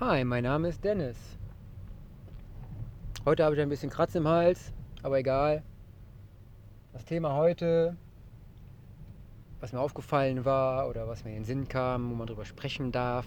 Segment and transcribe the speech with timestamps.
[0.00, 1.16] Hi, mein Name ist Dennis.
[3.24, 5.64] Heute habe ich ein bisschen Kratz im Hals, aber egal.
[6.92, 7.96] Das Thema heute,
[9.58, 12.92] was mir aufgefallen war oder was mir in den Sinn kam, wo man darüber sprechen
[12.92, 13.26] darf,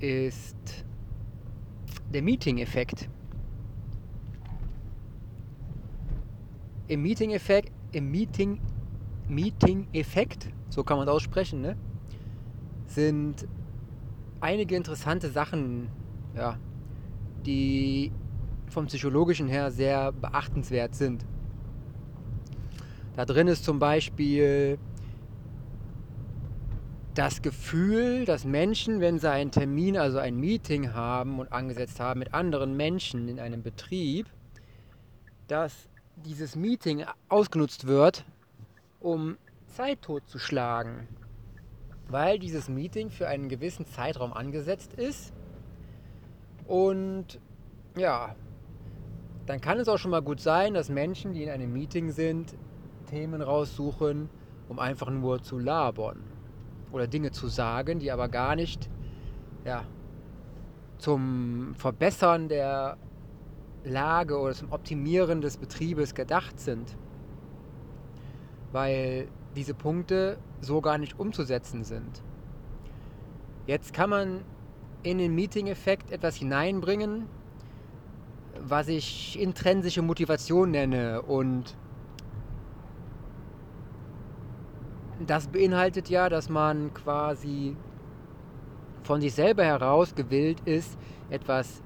[0.00, 0.84] ist
[2.12, 3.08] der Meeting-Effekt.
[6.88, 8.60] Im Meeting-Effekt, im Meeting,
[9.28, 11.76] Meeting-Effekt, so kann man es aussprechen, ne?
[12.88, 13.46] sind
[14.40, 15.88] einige interessante Sachen,
[16.34, 16.58] ja,
[17.46, 18.12] die
[18.68, 21.24] vom psychologischen her sehr beachtenswert sind.
[23.16, 24.78] Da drin ist zum Beispiel
[27.14, 32.20] das Gefühl, dass Menschen, wenn sie einen Termin, also ein Meeting haben und angesetzt haben
[32.20, 34.26] mit anderen Menschen in einem Betrieb,
[35.48, 35.88] dass
[36.24, 38.24] dieses Meeting ausgenutzt wird,
[39.00, 41.08] um Zeit totzuschlagen
[42.10, 45.32] weil dieses Meeting für einen gewissen Zeitraum angesetzt ist.
[46.66, 47.40] Und
[47.96, 48.34] ja,
[49.46, 52.54] dann kann es auch schon mal gut sein, dass Menschen, die in einem Meeting sind,
[53.06, 54.28] Themen raussuchen,
[54.68, 56.22] um einfach nur zu labern
[56.92, 58.88] oder Dinge zu sagen, die aber gar nicht
[59.64, 59.84] ja,
[60.98, 62.96] zum Verbessern der
[63.84, 66.96] Lage oder zum Optimieren des Betriebes gedacht sind.
[68.72, 72.22] Weil diese Punkte so gar nicht umzusetzen sind.
[73.66, 74.44] Jetzt kann man
[75.02, 77.26] in den Meeting-Effekt etwas hineinbringen,
[78.60, 81.22] was ich intrinsische Motivation nenne.
[81.22, 81.76] Und
[85.26, 87.76] das beinhaltet ja, dass man quasi
[89.02, 90.98] von sich selber heraus gewillt ist,
[91.30, 91.82] etwas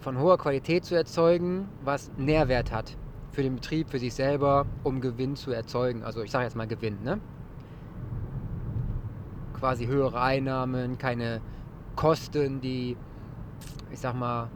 [0.00, 2.96] von hoher Qualität zu erzeugen, was Nährwert hat
[3.32, 6.02] für den Betrieb, für sich selber, um Gewinn zu erzeugen.
[6.02, 7.20] Also ich sage jetzt mal Gewinn, ne?
[9.58, 11.40] Quasi höhere Einnahmen, keine
[11.94, 12.96] Kosten, die,
[13.90, 14.50] ich sag mal,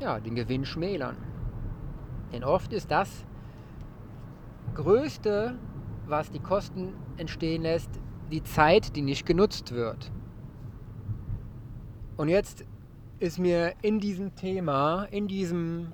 [0.00, 1.16] ja, den Gewinn schmälern.
[2.32, 3.26] Denn oft ist das
[4.74, 5.58] Größte,
[6.06, 7.90] was die Kosten entstehen lässt,
[8.30, 10.10] die Zeit, die nicht genutzt wird.
[12.16, 12.64] Und jetzt
[13.18, 15.92] ist mir in diesem Thema, in diesem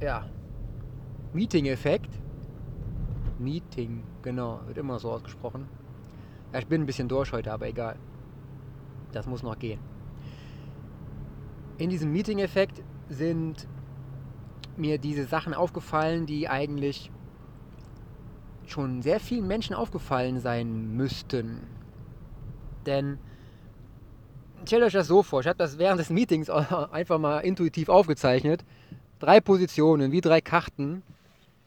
[0.00, 0.26] ja,
[1.32, 2.10] Meeting-Effekt.
[3.38, 5.68] Meeting, genau, wird immer so ausgesprochen.
[6.56, 7.96] Ich bin ein bisschen durch heute, aber egal.
[9.12, 9.80] Das muss noch gehen.
[11.78, 13.68] In diesem Meeting-Effekt sind
[14.76, 17.10] mir diese Sachen aufgefallen, die eigentlich
[18.66, 21.66] schon sehr vielen Menschen aufgefallen sein müssten.
[22.86, 23.18] Denn
[24.64, 28.64] stellt euch das so vor, ich habe das während des Meetings einfach mal intuitiv aufgezeichnet
[29.18, 31.02] drei Positionen, wie drei Karten,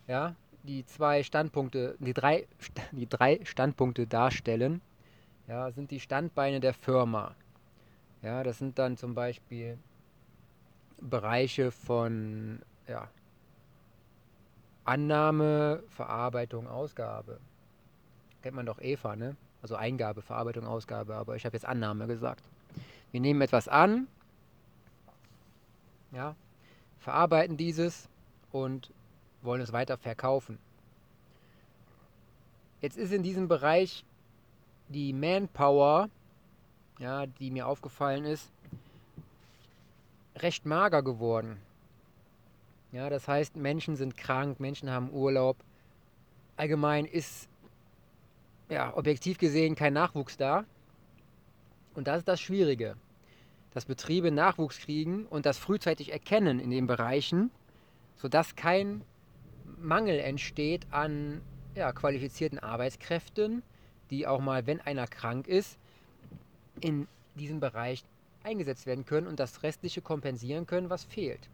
[0.08, 2.48] ja, die zwei Standpunkte, die drei,
[2.92, 4.82] die drei Standpunkte darstellen,
[5.48, 7.36] ja, sind die Standbeine der Firma.
[8.22, 9.78] Ja, das sind dann zum Beispiel
[11.00, 13.10] Bereiche von ja,
[14.84, 17.40] Annahme, Verarbeitung, Ausgabe.
[18.42, 19.36] Kennt man doch Eva, ne?
[19.62, 22.44] Also Eingabe, Verarbeitung, Ausgabe, aber ich habe jetzt Annahme gesagt.
[23.12, 24.08] Wir nehmen etwas an,
[26.12, 26.36] ja,
[27.00, 28.08] verarbeiten dieses
[28.52, 28.92] und
[29.42, 30.58] wollen es weiter verkaufen.
[32.82, 34.06] Jetzt ist in diesem Bereich
[34.90, 36.10] die Manpower,
[37.00, 38.52] ja, die mir aufgefallen ist,
[40.36, 41.58] recht mager geworden.
[42.92, 45.58] Ja, das heißt, Menschen sind krank, Menschen haben Urlaub.
[46.58, 47.48] Allgemein ist
[48.70, 50.66] ja, objektiv gesehen kein Nachwuchs da.
[51.94, 52.96] Und das ist das Schwierige
[53.72, 57.52] dass Betriebe Nachwuchs kriegen und das frühzeitig erkennen in den Bereichen,
[58.18, 59.02] sodass kein
[59.82, 61.42] Mangel entsteht an
[61.76, 63.64] ja, qualifizierten Arbeitskräften,
[64.10, 65.78] die auch mal, wenn einer krank ist,
[66.80, 68.04] in diesem Bereich
[68.44, 71.50] eingesetzt werden können und das Restliche kompensieren können, was fehlt.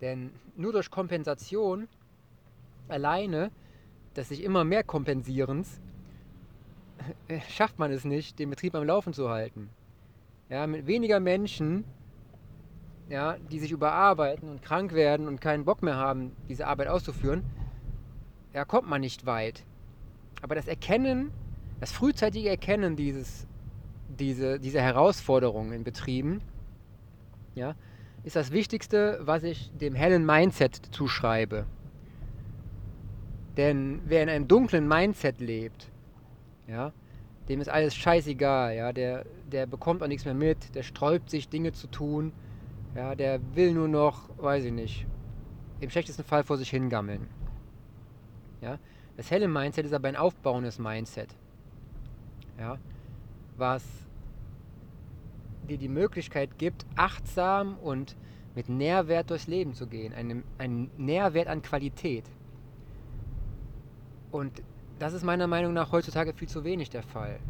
[0.00, 1.88] Denn nur durch Kompensation
[2.88, 3.50] alleine,
[4.14, 5.80] dass sich immer mehr Kompensierens,
[7.48, 9.70] schafft man es nicht, den Betrieb am Laufen zu halten
[10.48, 11.84] ja, mit weniger Menschen,
[13.08, 17.44] ja, die sich überarbeiten und krank werden und keinen Bock mehr haben, diese Arbeit auszuführen,
[18.52, 19.64] ja, kommt man nicht weit.
[20.42, 21.30] Aber das Erkennen,
[21.80, 23.46] das frühzeitige Erkennen dieses,
[24.08, 26.40] diese, dieser Herausforderungen in Betrieben,
[27.54, 27.74] ja,
[28.24, 31.66] ist das Wichtigste, was ich dem hellen Mindset zuschreibe.
[33.56, 35.88] Denn wer in einem dunklen Mindset lebt,
[36.66, 36.92] ja,
[37.48, 41.48] dem ist alles scheißegal, ja, der, der bekommt auch nichts mehr mit, der sträubt sich,
[41.48, 42.32] Dinge zu tun,
[42.94, 45.06] ja, der will nur noch, weiß ich nicht,
[45.80, 47.28] im schlechtesten Fall vor sich hingammeln.
[48.60, 48.78] Ja,
[49.16, 51.34] das helle Mindset ist aber ein aufbauendes Mindset,
[52.58, 52.78] ja,
[53.56, 53.84] was
[55.68, 58.16] dir die Möglichkeit gibt, achtsam und
[58.54, 60.12] mit Nährwert durchs Leben zu gehen.
[60.12, 62.24] Ein, ein Nährwert an Qualität.
[64.30, 64.62] Und
[64.98, 67.40] das ist meiner Meinung nach heutzutage viel zu wenig der Fall.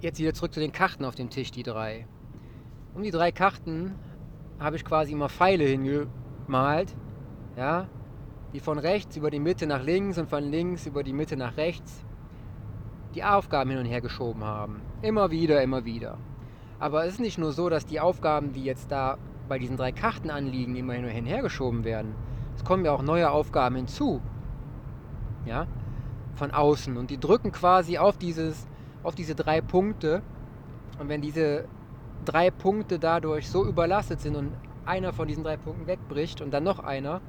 [0.00, 2.06] Jetzt wieder zurück zu den Karten auf dem Tisch, die drei.
[2.94, 3.94] Um die drei Karten
[4.58, 6.94] habe ich quasi immer Pfeile hingemalt,
[7.56, 7.86] ja,
[8.52, 11.56] die von rechts über die Mitte nach links und von links über die Mitte nach
[11.56, 12.04] rechts
[13.14, 14.80] die Aufgaben hin und her geschoben haben.
[15.02, 16.18] Immer wieder, immer wieder.
[16.78, 19.92] Aber es ist nicht nur so, dass die Aufgaben, die jetzt da bei diesen drei
[19.92, 22.14] Karten anliegen, immer hin und her geschoben werden.
[22.54, 24.20] Es kommen ja auch neue Aufgaben hinzu.
[25.44, 25.66] Ja?
[26.34, 26.96] Von außen.
[26.96, 28.66] Und die drücken quasi auf, dieses,
[29.02, 30.22] auf diese drei Punkte.
[30.98, 31.66] Und wenn diese
[32.24, 34.52] drei Punkte dadurch so überlastet sind und
[34.84, 37.20] einer von diesen drei Punkten wegbricht und dann noch einer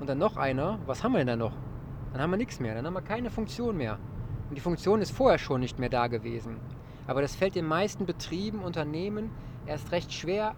[0.00, 1.52] und dann noch einer, was haben wir denn da noch?
[2.12, 3.98] Dann haben wir nichts mehr, dann haben wir keine Funktion mehr.
[4.48, 6.56] Und die Funktion ist vorher schon nicht mehr da gewesen.
[7.06, 9.30] Aber das fällt den meisten Betrieben, Unternehmen
[9.66, 10.54] erst recht schwer,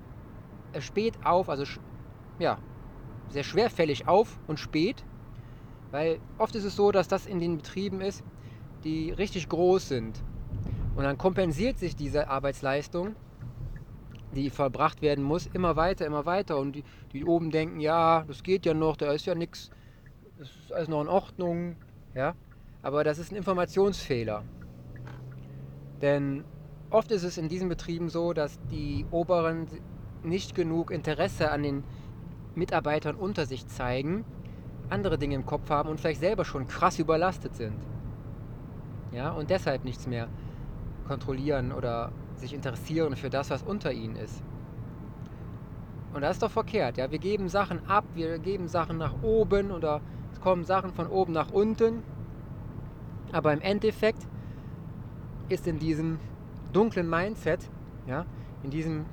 [0.73, 1.65] äh, spät auf, also
[2.39, 2.59] ja,
[3.29, 5.05] sehr schwerfällig auf und spät.
[5.91, 8.23] Weil oft ist es so, dass das in den Betrieben ist,
[8.85, 10.23] die richtig groß sind.
[10.97, 13.15] Und dann kompensiert sich diese Arbeitsleistung,
[14.33, 16.59] die verbracht werden muss, immer weiter, immer weiter.
[16.59, 19.71] Und die, die oben denken, ja, das geht ja noch, da ist ja nichts,
[20.39, 21.77] das ist alles noch in Ordnung.
[22.15, 22.35] Ja?
[22.83, 24.45] Aber das ist ein Informationsfehler.
[26.01, 26.45] Denn
[26.91, 29.67] oft ist es in diesen Betrieben so, dass die Oberen
[30.23, 31.85] nicht genug Interesse an den
[32.55, 34.25] Mitarbeitern unter sich zeigen,
[34.91, 37.77] andere Dinge im Kopf haben und vielleicht selber schon krass überlastet sind.
[39.13, 40.29] Ja, und deshalb nichts mehr
[41.07, 44.43] kontrollieren oder sich interessieren für das, was unter ihnen ist.
[46.13, 46.97] Und das ist doch verkehrt.
[46.97, 47.11] Ja?
[47.11, 50.01] Wir geben Sachen ab, wir geben Sachen nach oben oder
[50.33, 52.03] es kommen Sachen von oben nach unten.
[53.33, 54.27] Aber im Endeffekt
[55.49, 56.19] ist in diesem
[56.73, 57.69] dunklen Mindset,
[58.07, 58.25] ja,
[58.63, 59.05] in diesem,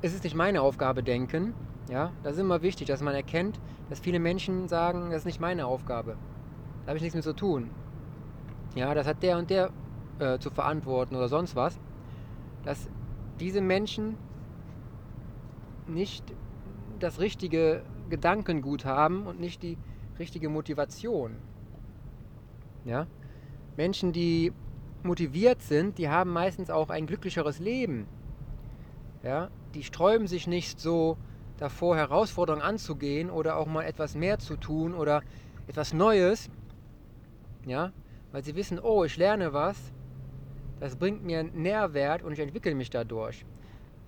[0.00, 1.54] ist es nicht meine Aufgabe denken,
[1.88, 5.40] ja, das ist immer wichtig, dass man erkennt, dass viele Menschen sagen, das ist nicht
[5.40, 6.16] meine Aufgabe.
[6.84, 7.70] Da habe ich nichts mit zu tun.
[8.74, 9.70] Ja, das hat der und der
[10.18, 11.78] äh, zu verantworten oder sonst was.
[12.68, 12.90] Dass
[13.40, 14.18] diese Menschen
[15.86, 16.22] nicht
[16.98, 19.78] das richtige Gedankengut haben und nicht die
[20.18, 21.36] richtige Motivation.
[22.84, 23.06] Ja?
[23.78, 24.52] Menschen, die
[25.02, 28.06] motiviert sind, die haben meistens auch ein glücklicheres Leben.
[29.22, 29.48] Ja?
[29.72, 31.16] Die sträuben sich nicht so
[31.56, 35.22] davor, Herausforderungen anzugehen oder auch mal etwas mehr zu tun oder
[35.68, 36.50] etwas Neues.
[37.64, 37.92] Ja?
[38.30, 39.90] Weil sie wissen, oh, ich lerne was,
[40.80, 43.44] das bringt mir einen Nährwert und ich entwickle mich dadurch.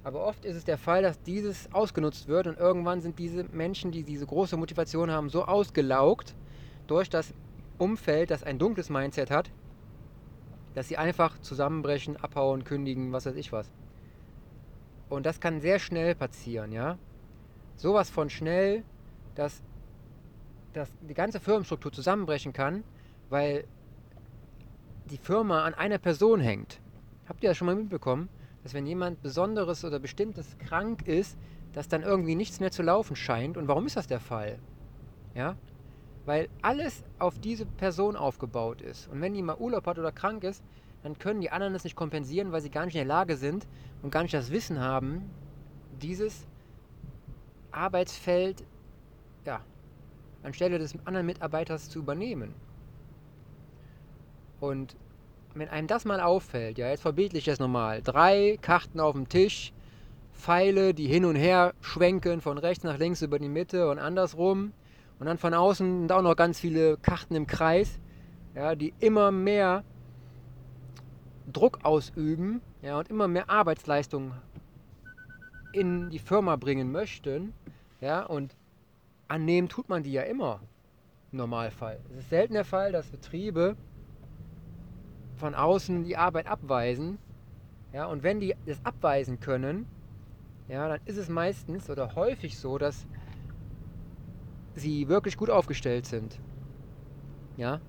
[0.02, 3.92] Aber oft ist es der Fall, dass dieses ausgenutzt wird und irgendwann sind diese Menschen,
[3.92, 6.36] die diese große Motivation haben, so ausgelaugt
[6.86, 7.34] durch das
[7.76, 9.50] Umfeld, das ein dunkles Mindset hat,
[10.72, 13.72] dass sie einfach zusammenbrechen, abhauen, kündigen, was weiß ich was.
[15.08, 16.98] Und das kann sehr schnell passieren, ja.
[17.76, 18.84] Sowas von schnell,
[19.34, 19.62] dass,
[20.72, 22.84] dass die ganze Firmenstruktur zusammenbrechen kann,
[23.28, 23.66] weil
[25.10, 26.80] die Firma an einer Person hängt.
[27.28, 28.28] Habt ihr das schon mal mitbekommen?
[28.62, 31.36] Dass wenn jemand Besonderes oder Bestimmtes krank ist,
[31.72, 33.56] dass dann irgendwie nichts mehr zu laufen scheint.
[33.56, 34.58] Und warum ist das der Fall?
[35.34, 35.56] Ja?
[36.26, 39.08] Weil alles auf diese Person aufgebaut ist.
[39.08, 40.62] Und wenn die mal Urlaub hat oder krank ist,
[41.02, 43.66] dann können die anderen das nicht kompensieren, weil sie gar nicht in der Lage sind
[44.02, 45.30] und gar nicht das Wissen haben,
[46.02, 46.46] dieses
[47.70, 48.64] Arbeitsfeld
[49.46, 49.60] ja,
[50.42, 52.54] anstelle des anderen Mitarbeiters zu übernehmen.
[54.60, 54.96] Und
[55.54, 59.72] wenn einem das mal auffällt, ja, jetzt verbildlich das nochmal, drei Karten auf dem Tisch,
[60.32, 64.72] Pfeile, die hin und her schwenken, von rechts nach links über die Mitte und andersrum.
[65.18, 68.00] Und dann von außen und auch noch ganz viele Karten im Kreis,
[68.54, 69.84] ja, die immer mehr
[71.52, 74.32] Druck ausüben ja, und immer mehr Arbeitsleistung
[75.72, 77.52] in die Firma bringen möchten.
[78.00, 78.56] Ja, und
[79.28, 80.60] annehmen tut man die ja immer
[81.32, 82.00] im Normalfall.
[82.10, 83.76] Es ist selten der Fall, dass Betriebe
[85.40, 87.18] von außen die Arbeit abweisen.
[87.92, 89.86] Ja, und wenn die das abweisen können,
[90.68, 93.04] ja, dann ist es meistens oder häufig so, dass
[94.76, 96.38] sie wirklich gut aufgestellt sind.
[97.56, 97.80] Ja,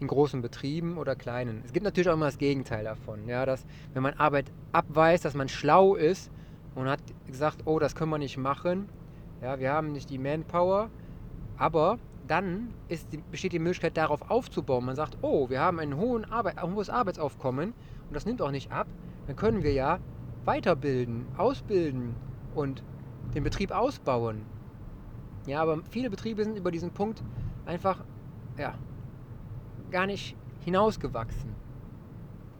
[0.00, 1.62] in großen Betrieben oder kleinen.
[1.64, 3.28] Es gibt natürlich auch immer das Gegenteil davon.
[3.28, 6.30] Ja, dass wenn man Arbeit abweist, dass man schlau ist
[6.74, 8.88] und hat gesagt, oh, das können wir nicht machen.
[9.42, 10.90] Ja, wir haben nicht die Manpower,
[11.58, 14.84] aber dann die, besteht die Möglichkeit, darauf aufzubauen.
[14.84, 17.74] Man sagt, oh, wir haben ein, hohen Arbeit, ein hohes Arbeitsaufkommen
[18.08, 18.86] und das nimmt auch nicht ab.
[19.26, 19.98] Dann können wir ja
[20.44, 22.14] weiterbilden, ausbilden
[22.54, 22.82] und
[23.34, 24.42] den Betrieb ausbauen.
[25.46, 27.22] Ja, aber viele Betriebe sind über diesen Punkt
[27.66, 28.04] einfach
[28.58, 28.74] ja,
[29.90, 31.54] gar nicht hinausgewachsen.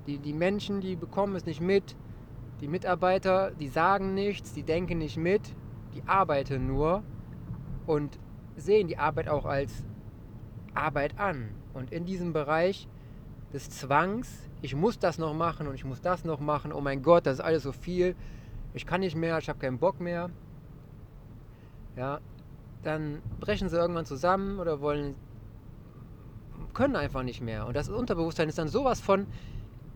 [0.07, 1.97] Die, die Menschen, die bekommen es nicht mit.
[2.61, 5.55] Die Mitarbeiter, die sagen nichts, die denken nicht mit,
[5.95, 7.03] die arbeiten nur
[7.87, 8.19] und
[8.57, 9.85] sehen die Arbeit auch als
[10.75, 11.51] Arbeit an.
[11.75, 12.89] Und in diesem Bereich
[13.53, 17.03] des Zwangs, ich muss das noch machen und ich muss das noch machen, oh mein
[17.03, 18.17] Gott, das ist alles so viel,
[18.75, 20.31] ich kann nicht mehr, ich habe keinen Bock mehr.
[21.97, 22.21] Ja,
[22.83, 25.15] dann brechen sie irgendwann zusammen oder wollen
[26.75, 27.67] können einfach nicht mehr.
[27.67, 29.27] Und das Unterbewusstsein ist dann sowas von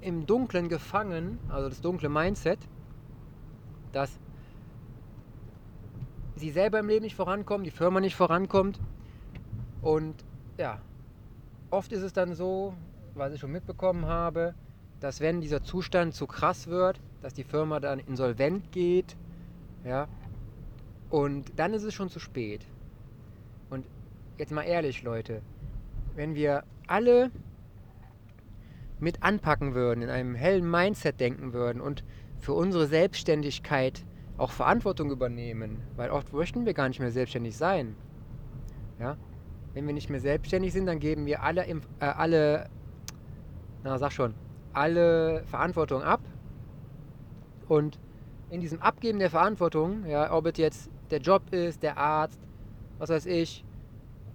[0.01, 2.59] im Dunklen gefangen, also das dunkle Mindset,
[3.93, 4.19] dass
[6.41, 8.81] sie selber im Leben nicht vorankommen, die Firma nicht vorankommt.
[9.83, 10.15] Und
[10.59, 10.81] ja,
[11.71, 12.75] oft ist es dann so,
[13.15, 14.55] was ich schon mitbekommen habe,
[15.01, 19.17] dass wenn dieser Zustand zu krass wird, dass die Firma dann insolvent geht,
[19.85, 20.09] ja,
[21.09, 22.67] und dann ist es schon zu spät.
[23.71, 23.87] Und
[24.39, 25.43] jetzt mal ehrlich, Leute,
[26.15, 27.31] wenn wir alle
[28.99, 32.05] mit anpacken würden, in einem hellen Mindset denken würden und
[32.39, 34.05] für unsere Selbstständigkeit
[34.41, 37.95] auch Verantwortung übernehmen, weil oft möchten wir gar nicht mehr selbstständig sein.
[38.99, 39.17] Ja?
[39.75, 42.69] Wenn wir nicht mehr selbstständig sind, dann geben wir alle, äh, alle,
[43.85, 44.35] na sag schon,
[44.73, 46.21] alle Verantwortung ab.
[47.69, 47.99] Und
[48.51, 52.41] in diesem Abgeben der Verantwortung, ja, ob es jetzt der Job ist, der Arzt,
[52.99, 53.65] was weiß ich,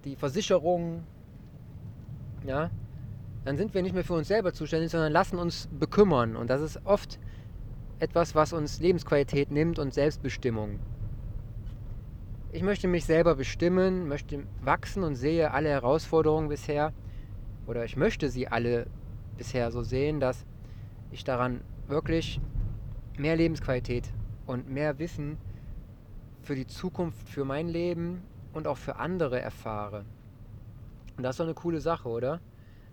[0.04, 1.04] die Versicherung,
[2.46, 2.70] ja,
[3.44, 6.36] dann sind wir nicht mehr für uns selber zuständig, sondern lassen uns bekümmern.
[6.36, 7.18] Und das ist oft
[7.98, 10.78] etwas, was uns Lebensqualität nimmt und Selbstbestimmung.
[12.52, 16.92] Ich möchte mich selber bestimmen, möchte wachsen und sehe alle Herausforderungen bisher,
[17.66, 18.86] oder ich möchte sie alle
[19.36, 20.46] bisher so sehen, dass
[21.10, 22.40] ich daran wirklich
[23.18, 24.12] mehr Lebensqualität
[24.46, 25.38] und mehr Wissen
[26.42, 28.22] für die Zukunft, für mein Leben
[28.52, 30.04] und auch für andere erfahre.
[31.16, 32.40] Und das ist doch eine coole Sache, oder?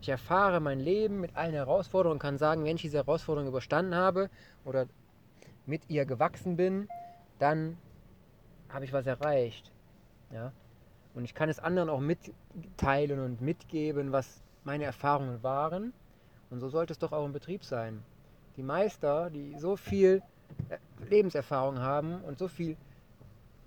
[0.04, 3.96] Ich erfahre mein Leben mit allen Herausforderungen und kann sagen, wenn ich diese Herausforderung überstanden
[3.96, 4.30] habe
[4.66, 4.86] oder
[5.66, 6.90] mit ihr gewachsen bin,
[7.40, 7.78] dann
[8.68, 9.72] habe ich was erreicht.
[10.30, 10.52] Ja?
[11.14, 15.94] Und ich kann es anderen auch mitteilen und mitgeben, was meine Erfahrungen waren.
[16.50, 18.04] Und so sollte es doch auch im Betrieb sein.
[18.58, 20.22] Die Meister, die so viel
[20.68, 20.80] äh,
[21.10, 22.76] Lebenserfahrung haben und so viel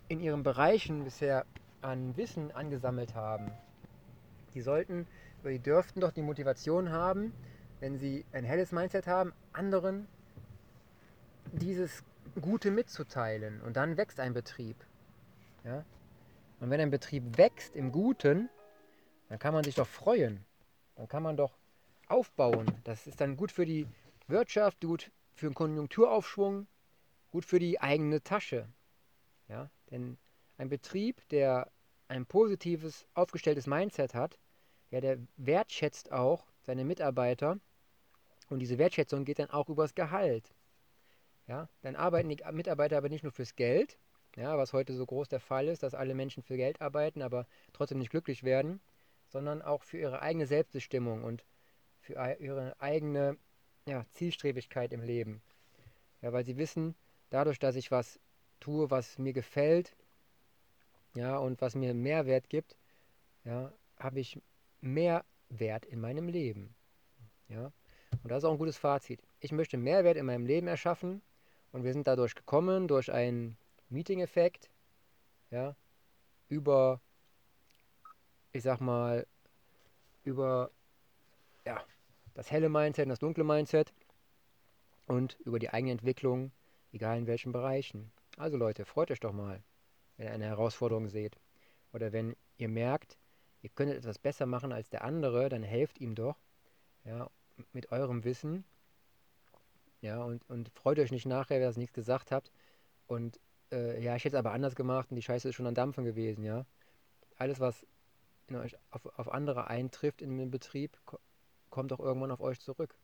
[0.08, 1.46] in ihren Bereichen bisher
[1.80, 3.50] an Wissen angesammelt haben,
[4.52, 5.06] die sollten
[5.46, 7.32] aber die dürften doch die Motivation haben,
[7.78, 10.08] wenn sie ein helles Mindset haben, anderen
[11.52, 12.02] dieses
[12.40, 13.60] Gute mitzuteilen.
[13.60, 14.74] Und dann wächst ein Betrieb.
[15.62, 15.84] Ja?
[16.58, 18.50] Und wenn ein Betrieb wächst im Guten,
[19.28, 20.44] dann kann man sich doch freuen.
[20.96, 21.56] Dann kann man doch
[22.08, 22.66] aufbauen.
[22.82, 23.86] Das ist dann gut für die
[24.26, 26.66] Wirtschaft, gut für den Konjunkturaufschwung,
[27.30, 28.66] gut für die eigene Tasche.
[29.46, 29.70] Ja?
[29.92, 30.18] Denn
[30.58, 31.70] ein Betrieb, der
[32.08, 34.40] ein positives, aufgestelltes Mindset hat,
[34.96, 37.58] ja, der wertschätzt auch seine Mitarbeiter
[38.48, 40.54] und diese Wertschätzung geht dann auch übers Gehalt.
[41.46, 43.98] Ja, dann arbeiten die Mitarbeiter aber nicht nur fürs Geld,
[44.36, 47.46] ja, was heute so groß der Fall ist, dass alle Menschen für Geld arbeiten, aber
[47.74, 48.80] trotzdem nicht glücklich werden,
[49.28, 51.44] sondern auch für ihre eigene Selbstbestimmung und
[52.00, 53.36] für ihre eigene
[53.86, 55.42] ja, Zielstrebigkeit im Leben.
[56.22, 56.94] Ja, weil sie wissen,
[57.28, 58.18] dadurch, dass ich was
[58.60, 59.94] tue, was mir gefällt,
[61.14, 62.78] ja, und was mir Mehrwert gibt,
[63.44, 64.40] ja, habe ich
[64.80, 66.74] mehr Wert in meinem Leben.
[67.48, 67.72] Ja?
[68.22, 69.20] Und das ist auch ein gutes Fazit.
[69.40, 71.22] Ich möchte Mehrwert in meinem Leben erschaffen
[71.72, 73.56] und wir sind dadurch gekommen, durch einen
[73.88, 74.70] Meeting-Effekt,
[75.50, 75.76] ja,
[76.48, 77.00] über,
[78.52, 79.26] ich sag mal,
[80.24, 80.70] über
[81.64, 81.84] ja,
[82.34, 83.92] das helle Mindset und das dunkle Mindset
[85.06, 86.52] und über die eigene Entwicklung,
[86.92, 88.10] egal in welchen Bereichen.
[88.36, 89.62] Also Leute, freut euch doch mal,
[90.16, 91.38] wenn ihr eine Herausforderung seht.
[91.92, 93.16] Oder wenn ihr merkt,
[93.66, 96.36] ihr könntet etwas besser machen als der andere, dann helft ihm doch,
[97.04, 97.28] ja,
[97.72, 98.64] mit eurem Wissen.
[100.00, 102.52] Ja, und, und freut euch nicht nachher, wer das nichts gesagt habt.
[103.08, 103.40] Und
[103.72, 106.04] äh, ja, ich hätte es aber anders gemacht und die Scheiße ist schon an Dampfen
[106.04, 106.64] gewesen, ja.
[107.38, 107.84] Alles, was
[108.52, 110.96] euch auf, auf andere eintrifft in dem Betrieb,
[111.68, 112.94] kommt auch irgendwann auf euch zurück.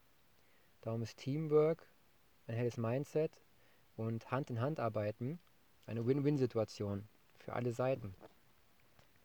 [0.79, 1.85] Darum ist Teamwork,
[2.47, 3.43] ein helles Mindset
[3.97, 5.39] und Hand in Hand arbeiten
[5.87, 7.05] eine Win-Win-Situation
[7.39, 8.15] für alle Seiten.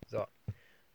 [0.08, 0.26] So,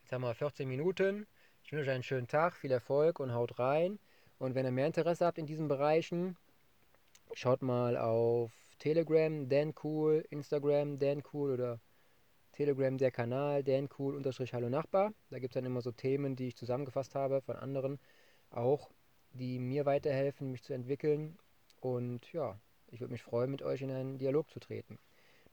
[0.04, 1.26] Jetzt haben wir 14 Minuten.
[1.62, 3.98] Ich wünsche euch einen schönen Tag, viel Erfolg und haut rein.
[4.38, 6.36] Und wenn ihr mehr Interesse habt in diesen Bereichen,
[7.32, 11.80] schaut mal auf Telegram, Dancool, Instagram, Dancool oder
[12.52, 15.14] Telegram der Kanal, Dancool unterstrich Hallo Nachbar.
[15.30, 17.98] Da gibt es dann immer so Themen, die ich zusammengefasst habe von anderen
[18.50, 18.90] auch,
[19.32, 21.38] die mir weiterhelfen, mich zu entwickeln.
[21.80, 24.98] Und ja, ich würde mich freuen, mit euch in einen Dialog zu treten.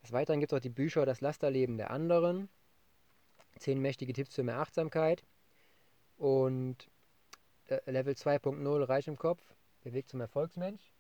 [0.04, 2.50] Des Weiteren gibt es auch die Bücher Das Lasterleben der anderen
[3.60, 5.24] 10 mächtige Tipps für mehr Achtsamkeit
[6.18, 6.90] und
[7.68, 9.42] äh, Level 2.0 Reich im Kopf.
[9.84, 10.92] Der Weg zum Erfolgsmensch.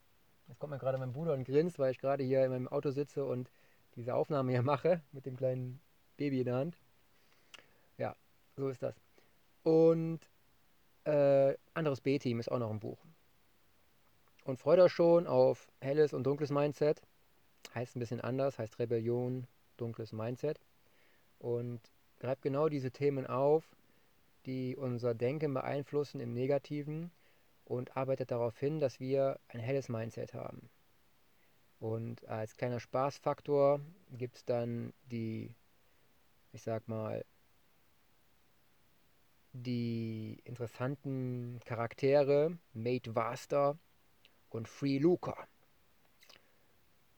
[0.47, 2.91] Jetzt kommt mir gerade mein Bruder und grinst, weil ich gerade hier in meinem Auto
[2.91, 3.51] sitze und
[3.95, 5.79] diese Aufnahme hier mache mit dem kleinen
[6.17, 6.77] Baby in der Hand.
[7.97, 8.15] Ja,
[8.57, 8.95] so ist das.
[9.63, 10.19] Und
[11.03, 13.05] äh, anderes B-Team ist auch noch ein Buch.
[14.43, 17.01] Und freut euch schon auf helles und dunkles Mindset.
[17.75, 20.59] Heißt ein bisschen anders, heißt Rebellion, dunkles Mindset.
[21.37, 21.79] Und
[22.21, 23.75] greift genau diese Themen auf,
[24.45, 27.09] die unser Denken beeinflussen im Negativen
[27.65, 30.69] und arbeitet darauf hin, dass wir ein helles Mindset haben.
[31.79, 35.55] Und als kleiner Spaßfaktor gibt es dann die,
[36.51, 37.25] ich sag mal,
[39.53, 43.79] die interessanten Charaktere Mate Vaster
[44.49, 45.47] und Free Luca.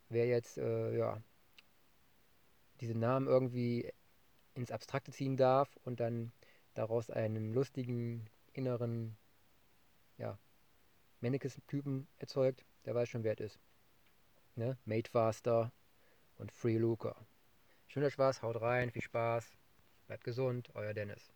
[0.08, 1.22] Wer jetzt äh, ja,
[2.80, 3.92] diese Namen irgendwie
[4.56, 6.32] ins Abstrakte ziehen darf und dann
[6.74, 9.18] daraus einen lustigen inneren
[10.18, 10.38] ja,
[11.22, 13.60] Mannequin-Typen erzeugt, der weiß schon, wer es ist.
[14.56, 14.78] Ne?
[14.86, 15.72] Made Faster
[16.38, 17.16] und Free Luca.
[17.88, 19.58] Schöner Spaß, haut rein, viel Spaß,
[20.08, 21.32] bleibt gesund, euer Dennis.